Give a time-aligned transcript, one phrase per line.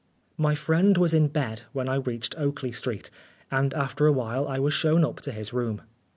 [0.35, 3.11] My friend was in bed, when I reached Oakley Street,
[3.51, 5.83] and after awhile I was shown up to his room.